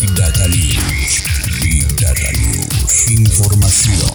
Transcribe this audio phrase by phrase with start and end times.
[0.00, 1.22] Big Data News.
[1.60, 3.10] Big Data News.
[3.10, 4.10] Información,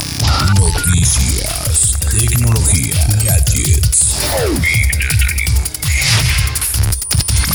[0.55, 4.15] noticias, tecnología, gadgets.
[4.61, 6.71] Big Data News.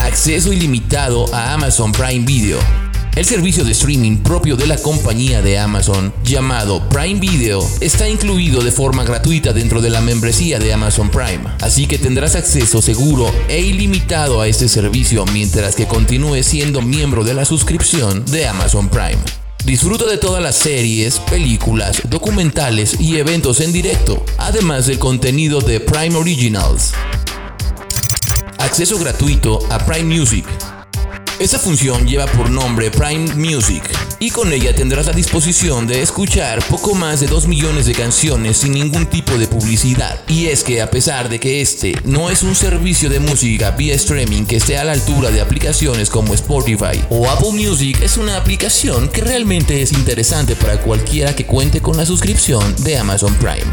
[0.00, 2.58] Acceso ilimitado a Amazon Prime Video.
[3.14, 8.62] El servicio de streaming propio de la compañía de Amazon, llamado Prime Video, está incluido
[8.62, 13.30] de forma gratuita dentro de la membresía de Amazon Prime, así que tendrás acceso seguro
[13.48, 18.88] e ilimitado a este servicio mientras que continúes siendo miembro de la suscripción de Amazon
[18.88, 19.18] Prime.
[19.66, 25.80] Disfruta de todas las series, películas, documentales y eventos en directo, además del contenido de
[25.80, 26.92] Prime Originals.
[28.56, 30.46] Acceso gratuito a Prime Music,
[31.42, 33.82] esta función lleva por nombre Prime Music
[34.20, 38.58] y con ella tendrás la disposición de escuchar poco más de 2 millones de canciones
[38.58, 40.20] sin ningún tipo de publicidad.
[40.28, 43.94] Y es que a pesar de que este no es un servicio de música vía
[43.94, 48.36] streaming que esté a la altura de aplicaciones como Spotify o Apple Music, es una
[48.36, 53.66] aplicación que realmente es interesante para cualquiera que cuente con la suscripción de Amazon Prime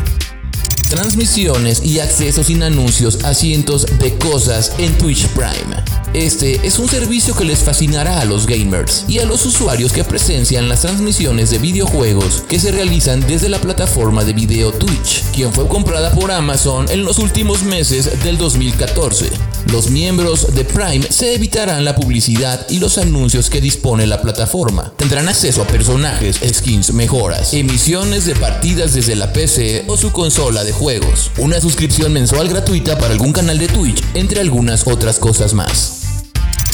[0.90, 5.75] transmisiones y acceso sin anuncios a cientos de cosas en Twitch Prime.
[6.13, 10.03] Este es un servicio que les fascinará a los gamers y a los usuarios que
[10.03, 15.53] presencian las transmisiones de videojuegos que se realizan desde la plataforma de video Twitch, quien
[15.53, 19.29] fue comprada por Amazon en los últimos meses del 2014.
[19.71, 24.91] Los miembros de Prime se evitarán la publicidad y los anuncios que dispone la plataforma.
[24.97, 30.63] Tendrán acceso a personajes, skins, mejoras, emisiones de partidas desde la PC o su consola
[30.63, 35.53] de juegos, una suscripción mensual gratuita para algún canal de Twitch, entre algunas otras cosas
[35.53, 35.98] más.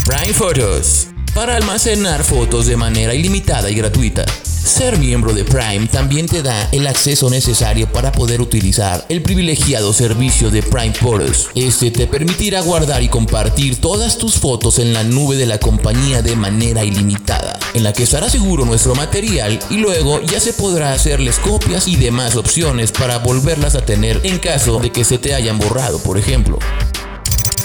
[0.06, 4.24] Prime Photos para almacenar fotos de manera ilimitada y gratuita.
[4.44, 9.94] Ser miembro de Prime también te da el acceso necesario para poder utilizar el privilegiado
[9.94, 11.50] servicio de Prime Photos.
[11.56, 16.22] Este te permitirá guardar y compartir todas tus fotos en la nube de la compañía
[16.22, 20.94] de manera ilimitada, en la que estará seguro nuestro material y luego ya se podrá
[20.94, 25.34] hacerles copias y demás opciones para volverlas a tener en caso de que se te
[25.34, 26.60] hayan borrado, por ejemplo.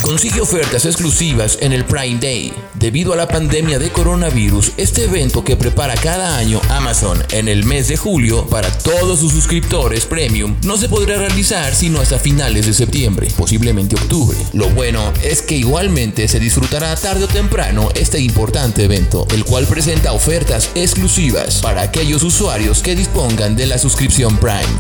[0.03, 2.55] Consigue ofertas exclusivas en el Prime Day.
[2.75, 7.65] Debido a la pandemia de coronavirus, este evento que prepara cada año Amazon en el
[7.67, 12.65] mes de julio para todos sus suscriptores premium no se podrá realizar sino hasta finales
[12.65, 14.39] de septiembre, posiblemente octubre.
[14.55, 19.67] Lo bueno es que igualmente se disfrutará tarde o temprano este importante evento, el cual
[19.67, 24.79] presenta ofertas exclusivas para aquellos usuarios que dispongan de la suscripción Prime.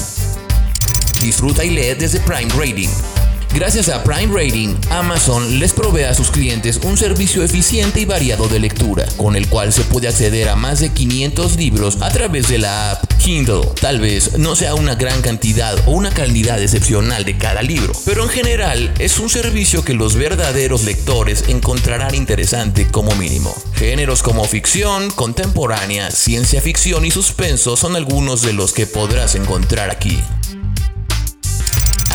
[1.20, 2.88] Disfruta y lee desde Prime Rating.
[3.52, 8.46] Gracias a Prime Rating, Amazon les provee a sus clientes un servicio eficiente y variado
[8.48, 12.46] de lectura, con el cual se puede acceder a más de 500 libros a través
[12.48, 13.62] de la app Kindle.
[13.80, 18.22] Tal vez no sea una gran cantidad o una calidad excepcional de cada libro, pero
[18.22, 23.52] en general es un servicio que los verdaderos lectores encontrarán interesante como mínimo.
[23.74, 29.90] Géneros como ficción, contemporánea, ciencia ficción y suspenso son algunos de los que podrás encontrar
[29.90, 30.20] aquí.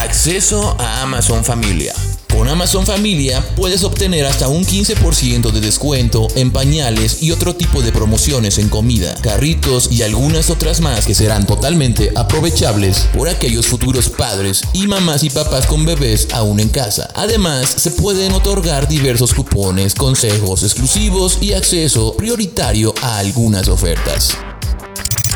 [0.06, 1.92] Acceso a Amazon Familia.
[2.32, 7.82] Con Amazon Familia puedes obtener hasta un 15% de descuento en pañales y otro tipo
[7.82, 13.66] de promociones en comida, carritos y algunas otras más que serán totalmente aprovechables por aquellos
[13.66, 17.10] futuros padres y mamás y papás con bebés aún en casa.
[17.16, 24.36] Además, se pueden otorgar diversos cupones, consejos exclusivos y acceso prioritario a algunas ofertas.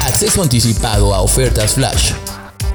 [0.03, 2.13] acceso anticipado a ofertas flash,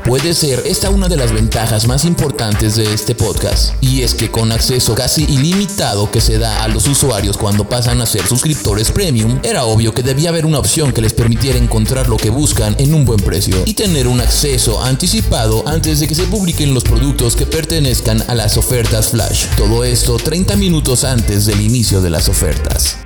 [0.05, 4.29] Puede ser esta una de las ventajas más importantes de este podcast, y es que
[4.29, 8.91] con acceso casi ilimitado que se da a los usuarios cuando pasan a ser suscriptores
[8.91, 12.75] premium, era obvio que debía haber una opción que les permitiera encontrar lo que buscan
[12.77, 16.83] en un buen precio y tener un acceso anticipado antes de que se publiquen los
[16.83, 19.47] productos que pertenezcan a las ofertas flash.
[19.57, 23.04] Todo esto 30 minutos antes del inicio de las ofertas.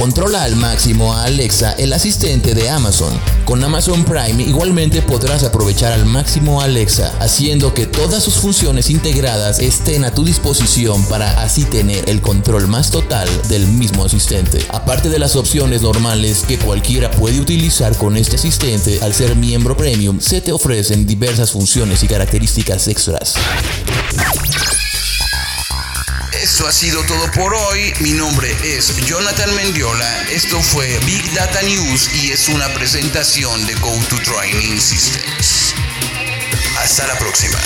[0.00, 3.12] Controla al máximo a Alexa, el asistente de Amazon.
[3.44, 8.88] Con Amazon Prime igualmente podrás aprovechar al máximo a Alexa, haciendo que todas sus funciones
[8.88, 14.64] integradas estén a tu disposición para así tener el control más total del mismo asistente.
[14.70, 19.76] Aparte de las opciones normales que cualquiera puede utilizar con este asistente, al ser miembro
[19.76, 23.34] premium, se te ofrecen diversas funciones y características extras.
[26.42, 27.92] Esto ha sido todo por hoy.
[28.00, 30.22] Mi nombre es Jonathan Mendiola.
[30.30, 35.74] Esto fue Big Data News y es una presentación de Go to Training Systems.
[36.78, 37.58] Hasta la próxima.